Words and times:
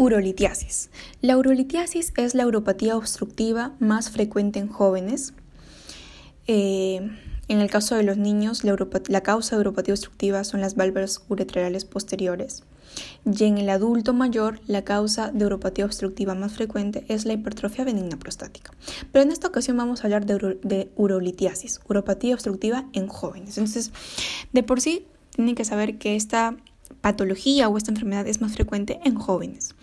Urolitiasis. 0.00 0.88
La 1.20 1.36
urolitiasis 1.36 2.14
es 2.16 2.34
la 2.34 2.46
uropatía 2.46 2.96
obstructiva 2.96 3.72
más 3.80 4.10
frecuente 4.10 4.58
en 4.58 4.68
jóvenes. 4.68 5.34
Eh, 6.46 7.06
en 7.48 7.60
el 7.60 7.68
caso 7.70 7.96
de 7.96 8.02
los 8.02 8.16
niños, 8.16 8.64
la, 8.64 9.20
causa 9.20 9.56
de 9.56 9.60
uropatía 9.60 9.92
obstructiva 9.92 10.42
son 10.44 10.62
las 10.62 10.74
válvulas 10.74 11.22
uretrales 11.28 11.84
posteriores. 11.84 12.62
Y 13.26 13.44
en 13.44 13.58
el 13.58 13.68
adulto 13.68 14.14
mayor, 14.14 14.62
la 14.66 14.84
causa 14.84 15.32
de 15.32 15.44
uropatía 15.44 15.84
obstructiva 15.84 16.34
más 16.34 16.54
frecuente 16.54 17.04
es 17.08 17.26
la 17.26 17.34
hipertrofia 17.34 17.84
benigna 17.84 18.18
prostática. 18.18 18.72
Pero 19.12 19.22
en 19.22 19.32
esta 19.32 19.48
ocasión 19.48 19.76
vamos 19.76 20.00
a 20.00 20.04
hablar 20.04 20.24
de, 20.24 20.58
de 20.62 20.90
urolitiasis, 20.96 21.78
uropatía 21.86 22.32
obstructiva 22.32 22.86
en 22.94 23.06
jóvenes. 23.06 23.58
Entonces, 23.58 23.92
de 24.54 24.62
por 24.62 24.80
sí, 24.80 25.04
tienen 25.36 25.54
que 25.54 25.66
saber 25.66 25.98
que 25.98 26.16
esta 26.16 26.56
patología 27.00 27.68
o 27.68 27.76
esta 27.76 27.90
enfermedad 27.90 28.26
es 28.26 28.40
más 28.40 28.52
frecuente 28.52 29.00
en 29.04 29.14
jóvenes. 29.14 29.74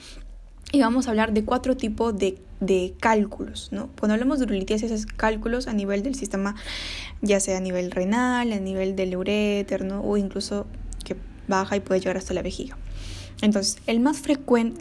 Y 0.72 0.82
vamos 0.82 1.08
a 1.08 1.12
hablar 1.12 1.34
de 1.34 1.46
cuatro 1.46 1.78
tipos 1.78 2.14
de, 2.18 2.42
cálculos, 3.00 3.70
¿no? 3.72 3.90
Cuando 3.98 4.16
hablamos 4.16 4.40
de 4.40 4.46
urolitiasis 4.46 4.92
es 4.92 5.06
cálculos 5.06 5.68
a 5.68 5.74
nivel 5.74 6.04
del 6.04 6.16
sistema, 6.16 6.56
ya 7.22 7.40
sea 7.40 7.58
a 7.58 7.62
nivel 7.62 7.92
renal, 7.92 8.52
a 8.52 8.60
nivel 8.60 8.96
del 8.96 9.16
uréter, 9.16 9.86
¿no? 9.86 10.02
O 10.02 10.18
incluso 10.18 10.68
que 11.06 11.16
baja 11.48 11.78
y 11.78 11.80
puede 11.80 12.02
llegar 12.02 12.18
hasta 12.18 12.34
la 12.34 12.42
vejiga. 12.42 12.78
Entonces, 13.42 13.78
el 13.88 14.00
más 14.02 14.22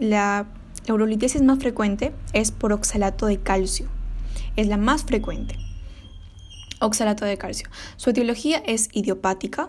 la, 0.00 0.46
la 0.86 1.42
más 1.42 1.58
frecuente 1.58 2.12
es 2.32 2.50
por 2.50 2.72
oxalato 2.72 3.26
de 3.26 3.38
calcio. 3.38 3.86
Es 4.56 4.66
la 4.66 4.78
más 4.78 5.04
frecuente. 5.04 5.56
Oxalato 6.80 7.24
de 7.24 7.38
calcio. 7.38 7.68
Su 7.96 8.10
etiología 8.10 8.58
es 8.66 8.88
idiopática, 8.92 9.68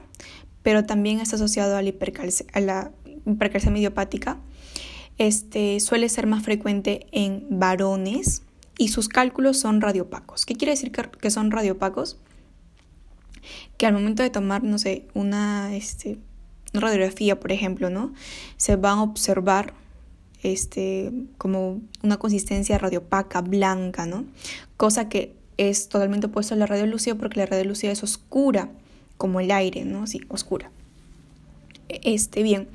pero 0.67 0.83
también 0.83 1.21
está 1.21 1.37
asociado 1.37 1.77
a 1.77 1.81
la, 1.81 1.93
a 2.51 2.59
la 2.59 2.91
hipercalcemia 3.25 3.79
idiopática. 3.79 4.37
Este, 5.17 5.79
suele 5.79 6.09
ser 6.09 6.27
más 6.27 6.43
frecuente 6.43 7.07
en 7.13 7.47
varones 7.49 8.41
y 8.77 8.89
sus 8.89 9.07
cálculos 9.07 9.57
son 9.57 9.79
radiopacos. 9.79 10.45
¿Qué 10.45 10.55
quiere 10.55 10.73
decir 10.73 10.91
que, 10.91 11.31
son 11.31 11.51
radiopacos? 11.51 12.17
Que 13.77 13.85
al 13.85 13.93
momento 13.93 14.23
de 14.23 14.29
tomar, 14.29 14.61
no 14.61 14.77
sé, 14.77 15.07
una, 15.13 15.73
este, 15.73 16.17
radiografía, 16.73 17.39
por 17.39 17.53
ejemplo, 17.53 17.89
¿no? 17.89 18.13
Se 18.57 18.75
van 18.75 18.97
a 18.97 19.03
observar 19.03 19.73
este, 20.43 21.13
como 21.37 21.79
una 22.03 22.17
consistencia 22.17 22.77
radiopaca, 22.77 23.39
blanca, 23.39 24.05
¿no? 24.05 24.25
Cosa 24.75 25.07
que 25.07 25.33
es 25.55 25.87
totalmente 25.87 26.27
opuesto 26.27 26.55
a 26.55 26.57
la 26.57 26.65
radiolúcida 26.65 27.15
porque 27.15 27.39
la 27.39 27.45
radiolúcida 27.45 27.93
es 27.93 28.03
oscura 28.03 28.69
como 29.17 29.39
el 29.39 29.51
aire, 29.51 29.85
¿no? 29.85 30.03
Así, 30.03 30.21
oscura. 30.29 30.71
Este, 31.89 32.43
bien, 32.43 32.67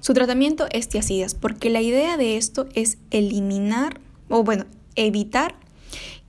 su 0.00 0.12
tratamiento 0.12 0.66
es 0.72 0.88
tiacidas, 0.88 1.34
porque 1.34 1.70
la 1.70 1.80
idea 1.80 2.16
de 2.16 2.36
esto 2.36 2.68
es 2.74 2.98
eliminar, 3.10 4.00
o 4.28 4.42
bueno, 4.42 4.66
evitar 4.96 5.54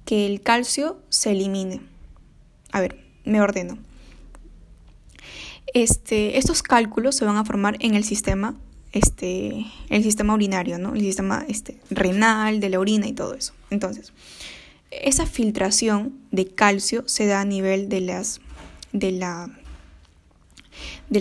que 0.05 0.25
el 0.25 0.41
calcio 0.41 0.99
se 1.09 1.31
elimine. 1.31 1.81
A 2.71 2.79
ver, 2.79 3.03
me 3.25 3.41
ordeno. 3.41 3.77
Este, 5.73 6.37
estos 6.37 6.63
cálculos 6.63 7.15
se 7.15 7.25
van 7.25 7.37
a 7.37 7.43
formar 7.43 7.75
en 7.79 7.95
el 7.95 8.03
sistema, 8.03 8.55
este, 8.93 9.65
el 9.89 10.03
sistema 10.03 10.33
urinario, 10.33 10.77
¿no? 10.77 10.93
El 10.93 11.01
sistema 11.01 11.43
este, 11.47 11.77
renal, 11.89 12.59
de 12.59 12.69
la 12.69 12.79
orina 12.79 13.07
y 13.07 13.13
todo 13.13 13.33
eso. 13.33 13.53
Entonces, 13.69 14.13
esa 14.91 15.25
filtración 15.25 16.17
de 16.31 16.47
calcio 16.47 17.03
se 17.07 17.25
da 17.25 17.41
a 17.41 17.45
nivel 17.45 17.89
de 17.89 18.01
las 18.01 18.39
de 18.99 19.11
la, 19.11 19.49
de 21.09 21.19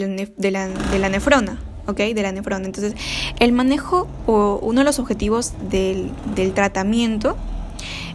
la, 0.50 0.68
de 0.68 0.98
la, 0.98 1.08
nefrona. 1.08 1.60
¿ok? 1.86 1.98
De 1.98 2.22
la 2.22 2.32
nefrona. 2.32 2.66
Entonces, 2.66 2.94
el 3.38 3.52
manejo 3.52 4.08
o 4.26 4.58
uno 4.62 4.80
de 4.80 4.84
los 4.84 4.98
objetivos 4.98 5.52
del, 5.70 6.10
del, 6.34 6.52
tratamiento 6.52 7.36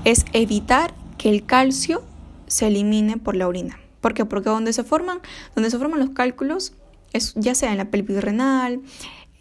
es 0.03 0.25
evitar 0.33 0.93
que 1.17 1.29
el 1.29 1.45
calcio 1.45 2.03
se 2.47 2.67
elimine 2.67 3.17
por 3.17 3.35
la 3.35 3.47
orina. 3.47 3.79
¿Por 4.01 4.13
qué? 4.13 4.25
Porque 4.25 4.49
donde 4.49 4.73
se 4.73 4.83
forman, 4.83 5.19
donde 5.55 5.69
se 5.69 5.77
forman 5.77 5.99
los 5.99 6.09
cálculos, 6.09 6.73
es, 7.13 7.33
ya 7.35 7.55
sea 7.55 7.71
en 7.71 7.77
la 7.77 7.85
pelvis 7.85 8.21
renal, 8.21 8.81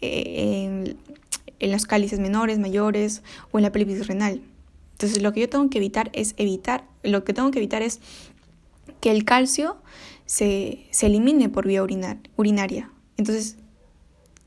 eh, 0.01 0.63
en, 0.65 0.97
en 1.59 1.71
los 1.71 1.85
cálices 1.85 2.19
menores, 2.19 2.59
mayores 2.59 3.23
o 3.51 3.57
en 3.57 3.63
la 3.63 3.71
pelvis 3.71 4.07
renal. 4.07 4.41
Entonces, 4.93 5.23
lo 5.23 5.33
que 5.33 5.39
yo 5.39 5.49
tengo 5.49 5.67
que 5.69 5.79
evitar 5.79 6.11
es 6.13 6.35
evitar, 6.37 6.83
lo 7.01 7.23
que 7.23 7.33
tengo 7.33 7.49
que 7.49 7.57
evitar 7.57 7.81
es 7.81 8.01
que 9.01 9.11
el 9.11 9.25
calcio 9.25 9.81
se, 10.25 10.87
elimine 11.01 11.49
por 11.49 11.67
vía 11.67 11.83
urinaria. 11.83 12.89
Entonces, 13.17 13.57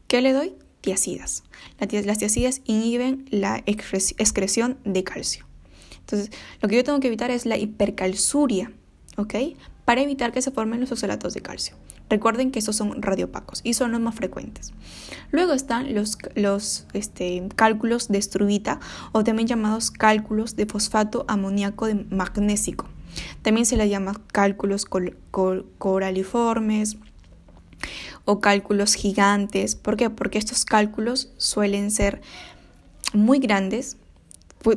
¿qué 0.09 0.23
le 0.23 0.33
doy? 0.33 0.55
Tiacidas. 0.81 1.45
Las 1.79 2.19
tiacidas 2.19 2.63
inhiben 2.65 3.27
la 3.31 3.63
excreción 3.67 4.79
de 4.85 5.05
calcio. 5.05 5.47
Entonces, 6.01 6.31
lo 6.61 6.69
que 6.69 6.77
yo 6.77 6.85
tengo 6.85 7.01
que 7.01 7.09
evitar 7.09 7.31
es 7.31 7.47
la 7.47 7.57
hipercalciuria, 7.57 8.73
¿ok? 9.17 9.35
Para 9.85 10.03
evitar 10.03 10.33
que 10.33 10.43
se 10.43 10.51
formen 10.51 10.81
los 10.81 10.93
oxalatos 10.93 11.35
de 11.35 11.41
calcio. 11.41 11.77
Recuerden 12.11 12.51
que 12.51 12.59
estos 12.59 12.77
son 12.77 13.01
radiopacos 13.01 13.61
y 13.65 13.75
son 13.75 13.93
los 13.93 14.01
más 14.01 14.15
frecuentes. 14.15 14.73
Luego 15.31 15.55
están 15.55 15.95
los, 15.95 16.19
los 16.35 16.87
este, 16.93 17.49
cálculos 17.57 18.09
de 18.09 18.19
estruvita 18.19 18.79
o 19.13 19.25
también 19.25 19.49
llamados 19.49 19.91
cálculos 19.91 20.55
de 20.55 20.67
fosfato 20.67 21.25
amoníaco 21.29 21.87
de 21.87 21.95
magnésico. 21.95 22.87
También 23.43 23.67
se 23.67 23.77
le 23.77 23.89
llama 23.89 24.21
cálculos 24.33 24.87
coraliformes 25.79 26.97
o 28.25 28.41
cálculos 28.41 28.95
gigantes. 28.95 29.75
¿Por 29.77 29.97
qué? 29.97 30.11
Porque 30.11 30.39
estos 30.39 30.65
cálculos 30.65 31.31
suelen 31.37 31.91
ser 31.91 32.23
muy 33.13 33.39
grandes, 33.39 33.97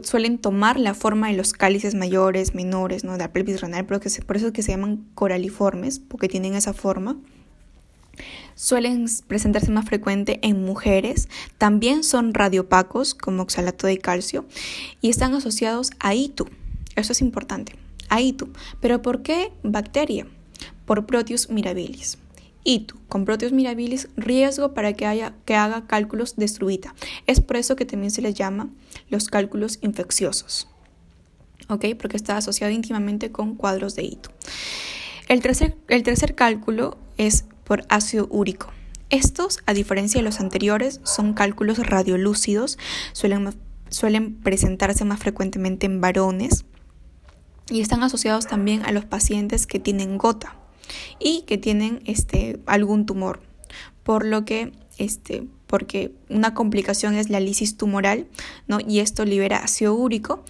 suelen 0.04 0.38
tomar 0.38 0.80
la 0.80 0.94
forma 0.94 1.30
de 1.30 1.38
los 1.38 1.54
cálices 1.54 1.96
mayores, 1.96 2.54
menores, 2.54 3.04
¿no? 3.04 3.14
de 3.14 3.20
la 3.20 3.32
pelvis 3.32 3.62
renal, 3.62 3.86
por 3.86 3.98
eso 3.98 4.48
es 4.48 4.52
que 4.52 4.62
se 4.62 4.72
llaman 4.72 5.08
coraliformes, 5.16 6.00
porque 6.00 6.28
tienen 6.28 6.56
esa 6.56 6.74
forma. 6.74 7.18
Suelen 8.56 9.06
presentarse 9.28 9.72
más 9.72 9.86
frecuente 9.86 10.40
en 10.42 10.66
mujeres, 10.66 11.30
también 11.58 12.04
son 12.04 12.34
radiopacos 12.34 13.14
como 13.14 13.44
oxalato 13.44 13.86
de 13.86 14.00
calcio 14.00 14.46
y 15.00 15.10
están 15.10 15.36
asociados 15.36 15.92
a 16.00 16.16
ITU. 16.16 16.48
Eso 16.96 17.12
es 17.12 17.22
importante. 17.22 17.87
AITU. 18.10 18.50
¿Pero 18.80 19.02
por 19.02 19.22
qué 19.22 19.52
bacteria? 19.64 20.28
Por 20.86 21.06
Proteus 21.06 21.50
mirabilis. 21.50 22.18
ITU, 22.64 23.00
con 23.08 23.24
Proteus 23.24 23.54
mirabilis, 23.54 24.10
riesgo 24.18 24.74
para 24.74 24.94
que, 24.94 25.06
haya, 25.06 25.34
que 25.46 25.56
haga 25.56 25.88
cálculos 25.88 26.36
de 26.36 26.48
struvita. 26.48 26.94
Es 27.26 27.40
por 27.40 27.56
eso 27.56 27.76
que 27.78 27.86
también 27.86 28.12
se 28.12 28.22
les 28.22 28.36
llama 28.36 28.70
los 29.10 29.30
cálculos 29.30 29.80
infecciosos. 29.82 30.68
¿Ok? 31.70 31.86
Porque 31.98 32.18
está 32.18 32.38
asociado 32.38 32.74
íntimamente 32.74 33.32
con 33.32 33.56
cuadros 33.56 33.96
de 33.96 34.04
ITU. 34.04 34.30
El 35.30 35.42
tercer, 35.42 35.78
el 35.88 36.04
tercer 36.04 36.36
cálculo 36.36 36.98
es 37.18 37.46
por 37.64 37.86
ácido 37.90 38.28
úrico. 38.30 38.72
Estos, 39.10 39.60
a 39.66 39.74
diferencia 39.74 40.20
de 40.20 40.26
los 40.26 40.42
anteriores, 40.42 41.00
son 41.04 41.34
cálculos 41.34 41.80
radiolúcidos, 41.80 42.78
suelen, 43.14 43.56
suelen 43.90 44.36
presentarse 44.36 45.06
más 45.06 45.20
frecuentemente 45.20 45.86
en 45.86 46.02
varones 46.02 46.66
y 47.70 47.82
están 47.82 48.04
asociados 48.04 48.48
también 48.48 48.84
a 48.86 48.92
los 48.92 49.06
pacientes 49.06 49.68
que 49.68 49.80
tienen 49.80 50.18
gota 50.18 50.56
y 51.20 51.42
que 51.42 51.58
tienen 51.58 52.02
este, 52.06 52.60
algún 52.66 53.06
tumor, 53.06 53.42
por 54.04 54.26
lo 54.26 54.46
que 54.46 54.72
este, 54.98 55.44
porque 55.68 56.12
una 56.30 56.54
complicación 56.54 57.16
es 57.16 57.30
la 57.30 57.40
lisis 57.40 57.78
tumoral, 57.78 58.28
¿no? 58.68 58.80
Y 58.80 59.00
esto 59.00 59.26
libera 59.26 59.58
ácido 59.58 59.94
úrico, 59.94 60.44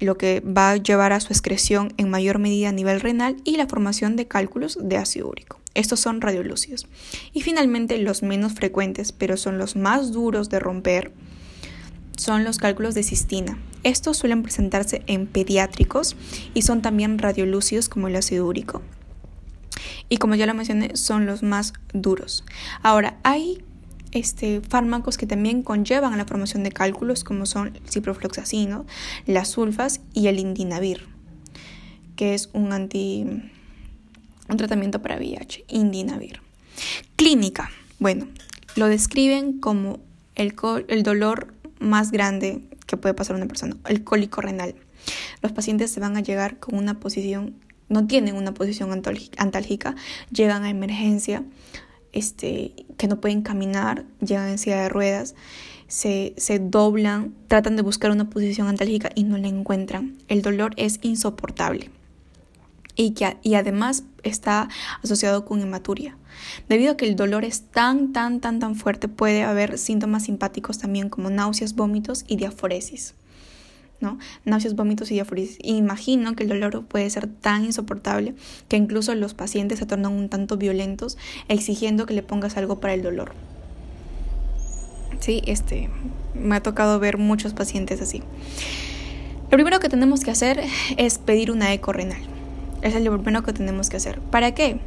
lo 0.00 0.16
que 0.18 0.40
va 0.40 0.70
a 0.70 0.76
llevar 0.76 1.12
a 1.12 1.20
su 1.20 1.32
excreción 1.32 1.92
en 1.96 2.10
mayor 2.10 2.38
medida 2.38 2.68
a 2.68 2.72
nivel 2.72 3.00
renal 3.00 3.36
y 3.44 3.56
la 3.56 3.66
formación 3.66 4.16
de 4.16 4.26
cálculos 4.26 4.78
de 4.80 4.96
ácido 4.96 5.28
úrico. 5.28 5.60
Estos 5.74 6.00
son 6.00 6.20
radiolúcidos. 6.20 6.86
Y 7.32 7.40
finalmente 7.42 7.98
los 7.98 8.22
menos 8.22 8.52
frecuentes, 8.52 9.12
pero 9.12 9.36
son 9.36 9.58
los 9.58 9.76
más 9.76 10.12
duros 10.12 10.48
de 10.50 10.60
romper, 10.60 11.12
son 12.16 12.44
los 12.44 12.58
cálculos 12.58 12.94
de 12.94 13.02
cistina. 13.02 13.58
Estos 13.82 14.16
suelen 14.16 14.42
presentarse 14.42 15.02
en 15.06 15.26
pediátricos 15.26 16.16
y 16.54 16.62
son 16.62 16.82
también 16.82 17.18
radiolúcidos 17.18 17.88
como 17.88 18.08
el 18.08 18.16
ácido 18.16 18.46
úrico. 18.46 18.82
Y 20.08 20.18
como 20.18 20.34
ya 20.34 20.46
lo 20.46 20.54
mencioné, 20.54 20.96
son 20.96 21.26
los 21.26 21.42
más 21.42 21.72
duros. 21.92 22.44
Ahora, 22.82 23.18
hay 23.22 23.62
este, 24.12 24.60
fármacos 24.60 25.16
que 25.16 25.26
también 25.26 25.62
conllevan 25.62 26.12
a 26.12 26.16
la 26.16 26.24
formación 26.24 26.62
de 26.62 26.72
cálculos 26.72 27.24
como 27.24 27.46
son 27.46 27.74
el 27.74 27.90
ciprofloxacino, 27.90 28.86
las 29.26 29.48
sulfas 29.48 30.00
y 30.12 30.28
el 30.28 30.38
indinavir, 30.38 31.08
que 32.16 32.34
es 32.34 32.48
un 32.52 32.72
anti 32.72 33.26
un 34.48 34.56
tratamiento 34.56 35.00
para 35.00 35.16
VIH, 35.16 35.64
indinavir. 35.68 36.40
Clínica. 37.16 37.70
Bueno, 37.98 38.28
lo 38.76 38.88
describen 38.88 39.58
como 39.58 40.00
el, 40.34 40.54
el 40.88 41.02
dolor 41.02 41.54
más 41.84 42.10
grande 42.10 42.62
que 42.86 42.96
puede 42.96 43.14
pasar 43.14 43.36
una 43.36 43.46
persona, 43.46 43.76
el 43.88 44.04
cólico 44.04 44.40
renal. 44.40 44.74
Los 45.42 45.52
pacientes 45.52 45.90
se 45.90 46.00
van 46.00 46.16
a 46.16 46.20
llegar 46.20 46.58
con 46.58 46.76
una 46.76 46.98
posición, 46.98 47.54
no 47.88 48.06
tienen 48.06 48.36
una 48.36 48.54
posición 48.54 48.90
antálgica, 49.36 49.94
llegan 50.32 50.64
a 50.64 50.70
emergencia 50.70 51.44
este, 52.12 52.72
que 52.96 53.06
no 53.08 53.20
pueden 53.20 53.42
caminar, 53.42 54.04
llegan 54.20 54.48
en 54.48 54.58
silla 54.58 54.82
de 54.82 54.88
ruedas, 54.88 55.34
se, 55.86 56.34
se 56.38 56.58
doblan, 56.58 57.34
tratan 57.48 57.76
de 57.76 57.82
buscar 57.82 58.10
una 58.10 58.30
posición 58.30 58.68
antálgica 58.68 59.10
y 59.14 59.24
no 59.24 59.36
la 59.36 59.48
encuentran. 59.48 60.16
El 60.28 60.42
dolor 60.42 60.72
es 60.76 60.98
insoportable 61.02 61.90
y, 62.96 63.10
que, 63.10 63.36
y 63.42 63.54
además 63.54 64.04
está 64.22 64.68
asociado 65.02 65.44
con 65.44 65.60
hematuria. 65.60 66.16
Debido 66.68 66.92
a 66.92 66.96
que 66.96 67.06
el 67.06 67.16
dolor 67.16 67.44
es 67.44 67.62
tan, 67.62 68.12
tan, 68.12 68.40
tan, 68.40 68.58
tan 68.58 68.74
fuerte, 68.76 69.08
puede 69.08 69.42
haber 69.42 69.78
síntomas 69.78 70.24
simpáticos 70.24 70.78
también 70.78 71.08
como 71.08 71.30
náuseas, 71.30 71.74
vómitos 71.74 72.24
y 72.28 72.36
diaforesis. 72.36 73.14
¿no? 74.00 74.18
Náuseas, 74.44 74.74
vómitos 74.74 75.10
y 75.10 75.14
diaforesis. 75.14 75.58
Imagino 75.62 76.34
que 76.34 76.42
el 76.42 76.48
dolor 76.48 76.84
puede 76.84 77.08
ser 77.10 77.26
tan 77.26 77.64
insoportable 77.64 78.34
que 78.68 78.76
incluso 78.76 79.14
los 79.14 79.34
pacientes 79.34 79.78
se 79.78 79.86
tornan 79.86 80.12
un 80.12 80.28
tanto 80.28 80.56
violentos 80.56 81.16
exigiendo 81.48 82.06
que 82.06 82.14
le 82.14 82.22
pongas 82.22 82.56
algo 82.56 82.80
para 82.80 82.94
el 82.94 83.02
dolor. 83.02 83.32
Sí, 85.20 85.42
este, 85.46 85.88
me 86.34 86.56
ha 86.56 86.62
tocado 86.62 86.98
ver 86.98 87.16
muchos 87.16 87.54
pacientes 87.54 88.02
así. 88.02 88.22
Lo 89.50 89.56
primero 89.56 89.80
que 89.80 89.88
tenemos 89.88 90.20
que 90.20 90.30
hacer 90.30 90.60
es 90.96 91.18
pedir 91.18 91.50
una 91.50 91.72
eco 91.72 91.92
renal. 91.92 92.33
Es 92.84 92.94
lo 93.02 93.12
primero 93.18 93.42
que 93.42 93.54
tenemos 93.54 93.88
que 93.88 93.96
hacer. 93.96 94.20
¿Para 94.20 94.52
qué? 94.52 94.78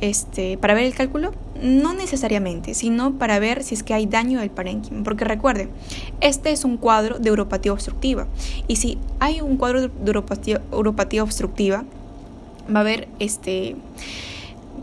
Este, 0.00 0.58
para 0.58 0.74
ver 0.74 0.84
el 0.84 0.94
cálculo, 0.94 1.32
no 1.62 1.94
necesariamente, 1.94 2.74
sino 2.74 3.14
para 3.14 3.38
ver 3.38 3.62
si 3.62 3.76
es 3.76 3.84
que 3.84 3.94
hay 3.94 4.06
daño 4.06 4.40
del 4.40 4.50
parénquima. 4.50 5.04
Porque 5.04 5.24
recuerde, 5.24 5.68
este 6.20 6.50
es 6.50 6.64
un 6.64 6.76
cuadro 6.76 7.20
de 7.20 7.30
uropatía 7.30 7.72
obstructiva. 7.72 8.26
Y 8.66 8.76
si 8.76 8.98
hay 9.20 9.40
un 9.40 9.56
cuadro 9.56 9.86
de 9.86 10.10
uropatía, 10.10 10.60
uropatía 10.72 11.22
obstructiva, 11.22 11.84
va 12.68 12.80
a 12.80 12.82
haber 12.82 13.06
este 13.20 13.76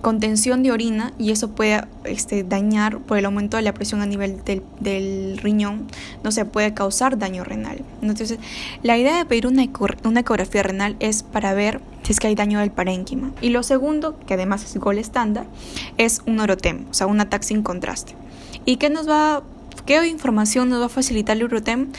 contención 0.04 0.62
de 0.64 0.72
orina 0.72 1.14
y 1.18 1.32
eso 1.32 1.52
puede 1.52 1.82
este, 2.04 2.44
dañar 2.44 3.00
por 3.00 3.18
el 3.18 3.26
aumento 3.26 3.58
de 3.58 3.64
la 3.64 3.74
presión 3.74 4.02
a 4.02 4.06
nivel 4.06 4.44
del, 4.44 5.38
riñón, 5.38 5.88
no 6.24 6.32
se 6.32 6.46
puede 6.46 6.74
causar 6.76 7.18
daño 7.18 7.44
renal. 7.44 7.82
Entonces, 8.02 8.38
la 8.84 8.98
idea 8.98 9.18
de 9.18 9.26
pedir 9.26 9.48
una, 9.48 9.64
ecografía 9.64 10.62
renal 10.62 10.98
es 11.00 11.24
para 11.24 11.54
ver 11.54 11.80
si 12.04 12.12
es 12.12 12.20
que 12.20 12.28
hay 12.28 12.36
daño 12.36 12.60
del 12.60 12.70
parénquima. 12.70 13.32
Y 13.42 13.50
lo 13.50 13.64
segundo, 13.64 14.20
que 14.28 14.34
además 14.36 14.64
es 14.66 14.78
gol 14.78 15.00
estándar, 15.00 15.48
es 15.98 16.22
un 16.28 16.40
orotem, 16.40 16.86
o 16.92 16.94
sea, 16.94 17.08
un 17.08 17.22
ataque 17.22 17.46
sin 17.46 17.64
contraste. 17.64 18.14
¿Y 18.66 18.76
qué 18.76 18.90
nos 18.90 19.10
va 19.10 19.42
¿Qué 19.86 20.08
información 20.08 20.70
nos 20.70 20.80
va 20.80 20.86
a 20.86 20.90
facilitar 20.90 21.36
el 21.36 21.44
orotem? 21.44 21.90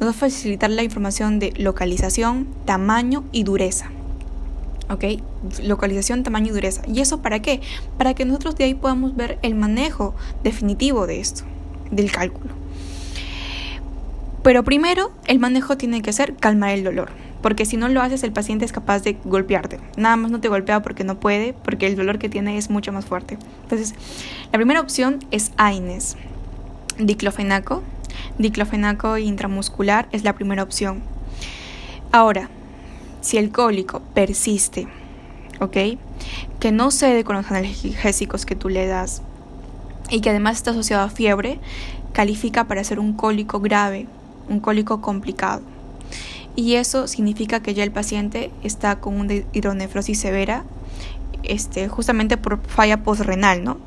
Nos 0.00 0.08
va 0.08 0.10
a 0.10 0.14
facilitar 0.14 0.68
la 0.68 0.82
información 0.82 1.38
de 1.38 1.52
localización, 1.56 2.46
tamaño 2.66 3.24
y 3.32 3.44
dureza. 3.44 3.90
¿Ok? 4.88 5.04
Localización, 5.62 6.22
tamaño 6.22 6.48
y 6.48 6.50
dureza. 6.50 6.82
¿Y 6.86 7.00
eso 7.00 7.22
para 7.22 7.40
qué? 7.40 7.60
Para 7.98 8.14
que 8.14 8.24
nosotros 8.24 8.56
de 8.56 8.64
ahí 8.64 8.74
podamos 8.74 9.16
ver 9.16 9.38
el 9.42 9.54
manejo 9.54 10.14
definitivo 10.42 11.06
de 11.06 11.20
esto, 11.20 11.44
del 11.90 12.10
cálculo. 12.10 12.54
Pero 14.42 14.64
primero, 14.64 15.12
el 15.26 15.38
manejo 15.38 15.76
tiene 15.76 16.02
que 16.02 16.12
ser 16.12 16.34
calmar 16.34 16.70
el 16.70 16.82
dolor, 16.82 17.10
porque 17.42 17.64
si 17.64 17.76
no 17.76 17.88
lo 17.88 18.02
haces, 18.02 18.24
el 18.24 18.32
paciente 18.32 18.64
es 18.64 18.72
capaz 18.72 19.02
de 19.04 19.16
golpearte. 19.24 19.78
Nada 19.96 20.16
más 20.16 20.32
no 20.32 20.40
te 20.40 20.48
golpea 20.48 20.82
porque 20.82 21.04
no 21.04 21.20
puede, 21.20 21.52
porque 21.52 21.86
el 21.86 21.94
dolor 21.94 22.18
que 22.18 22.28
tiene 22.28 22.58
es 22.58 22.68
mucho 22.68 22.92
más 22.92 23.04
fuerte. 23.04 23.38
Entonces, 23.62 23.94
la 24.50 24.58
primera 24.58 24.80
opción 24.80 25.20
es 25.30 25.52
AINES, 25.56 26.16
diclofenaco. 26.98 27.82
Diclofenaco 28.38 29.16
intramuscular 29.18 30.08
es 30.12 30.24
la 30.24 30.34
primera 30.34 30.62
opción. 30.62 31.02
Ahora, 32.10 32.50
si 33.22 33.38
el 33.38 33.50
cólico 33.50 34.02
persiste, 34.12 34.86
¿ok? 35.60 35.76
Que 36.60 36.72
no 36.72 36.90
cede 36.90 37.24
con 37.24 37.36
los 37.36 37.50
analgésicos 37.50 38.44
que 38.44 38.54
tú 38.54 38.68
le 38.68 38.86
das 38.86 39.22
y 40.10 40.20
que 40.20 40.28
además 40.30 40.56
está 40.58 40.72
asociado 40.72 41.04
a 41.04 41.08
fiebre, 41.08 41.58
califica 42.12 42.64
para 42.64 42.84
ser 42.84 42.98
un 42.98 43.14
cólico 43.14 43.60
grave, 43.60 44.06
un 44.50 44.60
cólico 44.60 45.00
complicado. 45.00 45.62
Y 46.54 46.74
eso 46.74 47.08
significa 47.08 47.62
que 47.62 47.72
ya 47.72 47.82
el 47.82 47.92
paciente 47.92 48.50
está 48.62 49.00
con 49.00 49.18
una 49.18 49.34
hidronefrosis 49.52 50.20
severa, 50.20 50.64
este, 51.44 51.88
justamente 51.88 52.36
por 52.36 52.60
falla 52.66 53.02
postrenal, 53.02 53.64
¿no? 53.64 53.78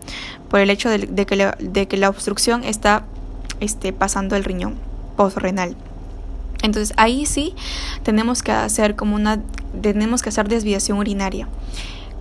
Por 0.50 0.62
el 0.62 0.70
hecho 0.70 0.90
de, 0.90 1.26
que, 1.26 1.36
la, 1.36 1.56
que, 1.56 1.98
la, 1.98 2.10
obstrucción 2.10 2.64
está 2.64 3.06
este, 3.60 3.94
pasando 3.94 4.36
el 4.36 4.44
riñón 4.44 4.76
postrenal. 5.16 5.76
Entonces 6.66 6.94
ahí 6.98 7.26
sí 7.26 7.54
tenemos 8.04 8.44
que 8.44 8.52
hacer 8.52 8.96
como 8.96 9.16
una, 9.16 9.42
tenemos 9.82 10.22
que 10.22 10.30
hacer 10.30 10.48
desviación 10.48 10.98
urinaria, 10.98 11.48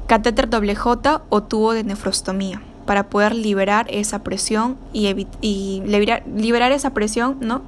catéter 0.07 0.49
doble 0.49 0.75
J 0.77 1.23
o 1.29 1.43
tubo 1.43 1.73
de 1.73 1.85
nefrostomía 1.85 2.63
para 2.87 3.09
poder 3.09 3.35
liberar 3.35 3.87
esa 3.91 4.23
presión 4.23 4.77
y, 4.93 5.27
y 5.41 5.83
liberar, 5.87 6.73
esa 6.73 6.91
presión, 6.91 7.39
¿no? 7.41 7.63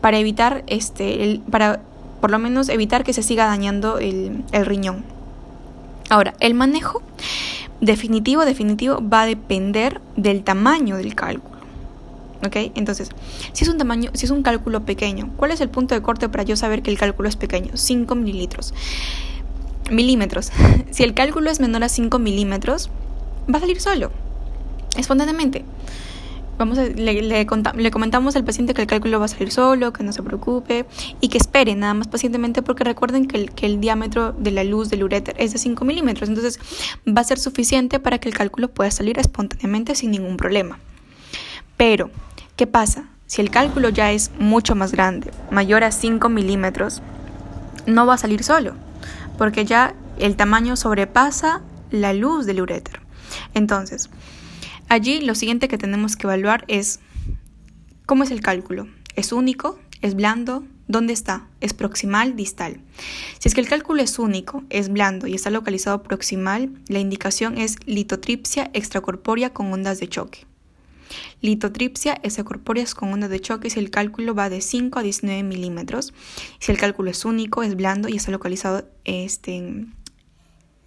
Para 0.00 0.18
evitar, 0.18 0.64
este, 0.66 1.40
para 1.50 1.80
por 2.20 2.30
lo 2.30 2.38
menos 2.38 2.68
evitar 2.68 3.04
que 3.04 3.12
se 3.12 3.22
siga 3.22 3.46
dañando 3.46 3.98
el, 3.98 4.44
el 4.52 4.66
riñón. 4.66 5.04
Ahora, 6.10 6.34
el 6.40 6.54
manejo 6.54 7.02
definitivo, 7.80 8.44
definitivo 8.44 8.98
va 9.00 9.22
a 9.22 9.26
depender 9.26 10.00
del 10.16 10.44
tamaño 10.44 10.96
del 10.96 11.14
cálculo. 11.14 11.53
¿Ok? 12.44 12.56
Entonces, 12.74 13.08
si 13.52 13.64
es 13.64 13.70
un 13.70 13.78
tamaño, 13.78 14.10
si 14.14 14.26
es 14.26 14.30
un 14.30 14.42
cálculo 14.42 14.84
pequeño, 14.84 15.30
¿cuál 15.36 15.50
es 15.50 15.60
el 15.60 15.70
punto 15.70 15.94
de 15.94 16.02
corte 16.02 16.28
para 16.28 16.42
yo 16.42 16.56
saber 16.56 16.82
que 16.82 16.90
el 16.90 16.98
cálculo 16.98 17.28
es 17.28 17.36
pequeño? 17.36 17.72
5 17.74 18.14
mililitros. 18.14 18.74
Milímetros. 19.90 20.52
si 20.90 21.04
el 21.04 21.14
cálculo 21.14 21.50
es 21.50 21.60
menor 21.60 21.84
a 21.84 21.88
5 21.88 22.18
milímetros, 22.18 22.90
va 23.52 23.58
a 23.58 23.60
salir 23.60 23.80
solo, 23.80 24.10
espontáneamente. 24.96 25.64
Vamos 26.56 26.78
le, 26.78 27.46
comentamos 27.90 28.36
al 28.36 28.44
paciente 28.44 28.74
que 28.74 28.82
el 28.82 28.86
cálculo 28.86 29.18
va 29.18 29.24
a 29.24 29.28
salir 29.28 29.50
solo, 29.50 29.92
que 29.92 30.04
no 30.04 30.12
se 30.12 30.22
preocupe 30.22 30.86
y 31.20 31.28
que 31.28 31.36
espere 31.38 31.74
nada 31.74 31.94
más 31.94 32.06
pacientemente 32.06 32.62
porque 32.62 32.84
recuerden 32.84 33.26
que 33.26 33.36
el, 33.38 33.50
que 33.50 33.66
el 33.66 33.80
diámetro 33.80 34.32
de 34.32 34.52
la 34.52 34.62
luz 34.62 34.88
del 34.88 35.02
uréter 35.02 35.34
es 35.38 35.52
de 35.52 35.58
5 35.58 35.84
milímetros, 35.84 36.28
entonces 36.28 36.60
va 37.08 37.22
a 37.22 37.24
ser 37.24 37.40
suficiente 37.40 37.98
para 37.98 38.18
que 38.18 38.28
el 38.28 38.36
cálculo 38.36 38.68
pueda 38.68 38.92
salir 38.92 39.18
espontáneamente 39.18 39.96
sin 39.96 40.12
ningún 40.12 40.36
problema. 40.36 40.78
Pero 41.76 42.10
¿Qué 42.56 42.68
pasa? 42.68 43.08
Si 43.26 43.40
el 43.40 43.50
cálculo 43.50 43.88
ya 43.88 44.12
es 44.12 44.30
mucho 44.38 44.76
más 44.76 44.92
grande, 44.92 45.32
mayor 45.50 45.82
a 45.82 45.90
5 45.90 46.28
milímetros, 46.28 47.02
no 47.84 48.06
va 48.06 48.14
a 48.14 48.18
salir 48.18 48.44
solo, 48.44 48.76
porque 49.36 49.64
ya 49.64 49.96
el 50.20 50.36
tamaño 50.36 50.76
sobrepasa 50.76 51.62
la 51.90 52.12
luz 52.12 52.46
del 52.46 52.60
uréter. 52.60 53.00
Entonces, 53.54 54.08
allí 54.88 55.20
lo 55.20 55.34
siguiente 55.34 55.66
que 55.66 55.78
tenemos 55.78 56.14
que 56.14 56.28
evaluar 56.28 56.64
es 56.68 57.00
cómo 58.06 58.22
es 58.22 58.30
el 58.30 58.40
cálculo. 58.40 58.86
¿Es 59.16 59.32
único? 59.32 59.80
¿Es 60.00 60.14
blando? 60.14 60.64
¿Dónde 60.86 61.12
está? 61.12 61.48
¿Es 61.60 61.72
proximal? 61.72 62.36
¿Distal? 62.36 62.78
Si 63.40 63.48
es 63.48 63.54
que 63.54 63.62
el 63.62 63.68
cálculo 63.68 64.00
es 64.00 64.20
único, 64.20 64.62
es 64.70 64.90
blando 64.90 65.26
y 65.26 65.34
está 65.34 65.50
localizado 65.50 66.04
proximal, 66.04 66.70
la 66.86 67.00
indicación 67.00 67.58
es 67.58 67.78
litotripsia 67.84 68.70
extracorpórea 68.74 69.52
con 69.52 69.72
ondas 69.72 69.98
de 69.98 70.08
choque. 70.08 70.46
Litotripsia 71.40 72.18
es 72.22 72.42
corpórea 72.42 72.84
con 72.96 73.12
onda 73.12 73.28
de 73.28 73.40
choque 73.40 73.70
si 73.70 73.78
el 73.78 73.90
cálculo 73.90 74.34
va 74.34 74.48
de 74.48 74.60
5 74.60 74.98
a 74.98 75.02
19 75.02 75.42
milímetros. 75.42 76.12
Si 76.58 76.72
el 76.72 76.78
cálculo 76.78 77.10
es 77.10 77.24
único, 77.24 77.62
es 77.62 77.76
blando 77.76 78.08
y 78.08 78.16
está 78.16 78.30
localizado 78.30 78.86
este, 79.04 79.86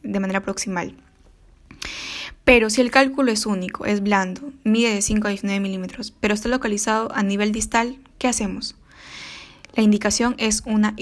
de 0.04 0.20
manera 0.20 0.42
proximal. 0.42 0.96
Pero 2.44 2.70
si 2.70 2.80
el 2.82 2.92
cálculo 2.92 3.32
es 3.32 3.46
único, 3.46 3.86
es 3.86 4.02
blando, 4.02 4.54
mide 4.64 4.94
de 4.94 5.02
5 5.02 5.28
a 5.28 5.32
19 5.32 5.60
milímetros, 5.60 6.14
pero 6.20 6.34
está 6.34 6.48
localizado 6.48 7.14
a 7.14 7.22
nivel 7.22 7.52
distal, 7.52 7.98
¿qué 8.20 8.30
hacemos? 8.30 8.76
La 9.76 9.84
indicación 9.84 10.34
es 10.38 10.64
una 10.66 10.96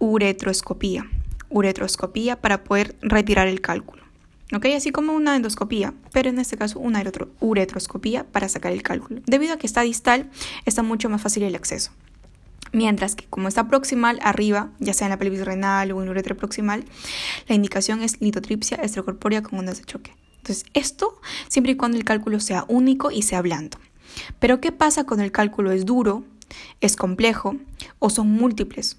uretroscopía. 0.00 1.08
Uretroscopía 1.50 2.40
para 2.40 2.64
poder 2.64 2.96
retirar 3.00 3.46
el 3.46 3.60
cálculo. 3.60 4.07
¿Ok? 4.54 4.66
Así 4.76 4.90
como 4.90 5.12
una 5.12 5.36
endoscopía, 5.36 5.94
pero 6.12 6.30
en 6.30 6.38
este 6.38 6.56
caso 6.56 6.78
una 6.78 7.02
uretroscopía 7.40 8.24
para 8.24 8.48
sacar 8.48 8.72
el 8.72 8.82
cálculo. 8.82 9.20
Debido 9.26 9.54
a 9.54 9.56
que 9.58 9.66
está 9.66 9.82
distal, 9.82 10.30
está 10.64 10.82
mucho 10.82 11.08
más 11.08 11.22
fácil 11.22 11.42
el 11.42 11.54
acceso. 11.54 11.92
Mientras 12.72 13.14
que 13.14 13.26
como 13.26 13.48
está 13.48 13.68
proximal 13.68 14.18
arriba, 14.22 14.70
ya 14.78 14.92
sea 14.92 15.06
en 15.06 15.10
la 15.10 15.18
pelvis 15.18 15.44
renal 15.44 15.92
o 15.92 16.02
en 16.02 16.08
uretra 16.08 16.34
proximal, 16.34 16.84
la 17.48 17.54
indicación 17.54 18.02
es 18.02 18.20
litotripsia 18.20 18.78
extracorpórea 18.82 19.42
con 19.42 19.58
ondas 19.58 19.78
de 19.78 19.84
choque. 19.84 20.14
Entonces, 20.38 20.64
esto 20.74 21.20
siempre 21.48 21.72
y 21.72 21.76
cuando 21.76 21.96
el 21.96 22.04
cálculo 22.04 22.40
sea 22.40 22.64
único 22.68 23.10
y 23.10 23.22
sea 23.22 23.42
blando. 23.42 23.78
Pero 24.38 24.60
¿qué 24.60 24.72
pasa 24.72 25.04
cuando 25.04 25.24
el 25.24 25.32
cálculo 25.32 25.72
es 25.72 25.84
duro, 25.86 26.24
es 26.80 26.96
complejo 26.96 27.56
o 27.98 28.10
son 28.10 28.30
múltiples? 28.30 28.98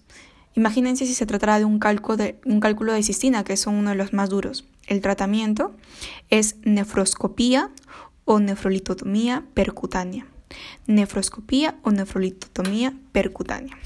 Imagínense 0.56 1.06
si 1.06 1.13
se 1.13 1.25
tratara 1.25 1.60
de 1.60 1.65
un, 1.65 1.79
cálculo 1.79 2.18
de 2.18 2.39
un 2.46 2.60
cálculo 2.60 2.94
de 2.94 3.03
cistina, 3.03 3.44
que 3.44 3.53
es 3.53 3.68
uno 3.68 3.91
de 3.91 3.96
los 3.96 4.13
más 4.13 4.29
duros. 4.29 4.65
El 4.89 5.01
tratamiento 5.01 5.75
es 6.31 6.55
nefroscopía 6.63 7.69
o 8.25 8.39
nefrolitotomía 8.39 9.46
percutánea. 9.53 10.25
Nefroscopía 10.88 11.75
o 11.84 11.91
nefrolitotomía 11.91 12.96
percutánea. 13.12 13.77